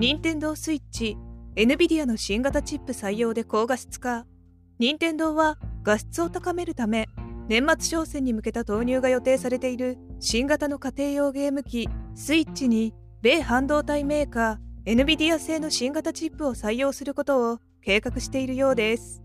[0.00, 1.16] 任天堂スイッチ
[1.56, 4.26] NVIDIA の新型チップ採用で高画質化。
[4.78, 7.08] 任天堂は画質を高めるため
[7.48, 19.24] 年末商戦に向けた投入が予定されている新型の家庭用ゲーム機スイッチに米半導体メーカー NVIDIA 製の新型チップを採用することを計画しているようです。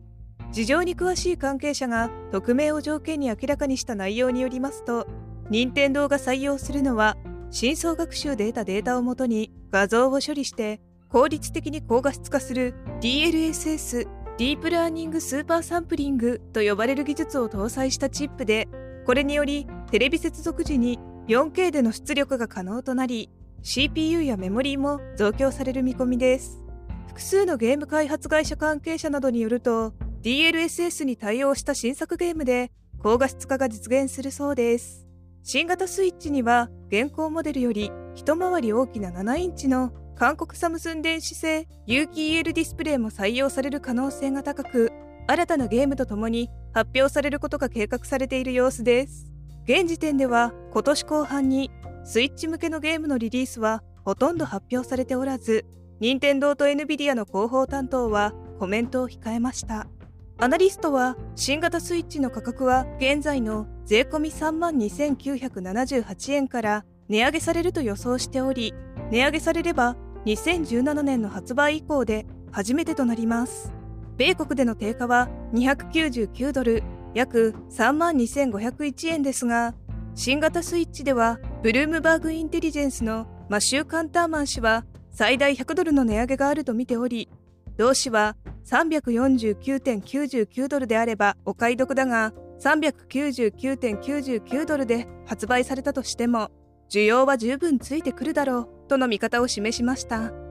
[0.51, 5.05] 事情に詳しい関係者が匿名を条件に明らかにした内容によりますと
[5.51, 7.15] 任天堂が採用するのは
[7.53, 14.07] 深層学習で得たデータをもとに画像を処理して効率的に高画質化する DLSS
[14.39, 18.67] Deep Learning Super Sampling と呼ばれる技術を搭載したチップで
[19.05, 23.29] これによりテレビ接続時に 4K での出力が可能となり
[23.61, 26.63] CPU やメモリーも増強される見込みです。
[27.09, 29.93] 複数のゲーム開発会社関係者などによると
[30.23, 35.02] DLSS に対応した新作ゲームで高画質化が実現するそうです。
[35.45, 44.93] 新型スイッチには現行モデルより一回り大きな7インチの韓国サムスン電子製有機 EL ディスプレイも採用される可能性が高く
[45.27, 49.33] 新たなゲームとともに発表されることが計画されている様子です。
[49.65, 51.71] 現時点では今年後半に
[52.05, 55.65] スイッチ向けのゲームのリリースはほとんど発表されておらず
[55.99, 59.87] 任天堂と NVIDIA の広報担当はコメントを控えました。
[60.43, 68.73] アナリストは新型スイッチの価格は現在の税込3万2978円から値上げされると予想しており
[69.09, 73.71] 値上げされれば2017年の発売以降で初めてとなります。
[74.17, 76.83] 米国での定価は299ドル
[77.13, 79.73] 約3万2501円ですが
[80.13, 87.29] 新型スイッチではブルームバーグインテリジェンスのマシュー・カンターマン氏は最大100ドルの値上げがあると見ており
[87.77, 96.51] 同氏は349.99ドルであればお買い得だが399.99ドルで発売されたとしても
[96.89, 100.42] 需要は十分ついてくるだろうとの見方を示しました。